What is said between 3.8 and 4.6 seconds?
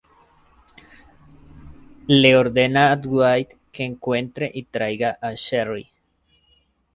encuentre